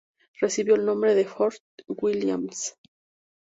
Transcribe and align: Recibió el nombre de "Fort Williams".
Recibió 0.39 0.73
el 0.73 0.83
nombre 0.87 1.13
de 1.13 1.25
"Fort 1.25 1.61
Williams". 1.87 2.75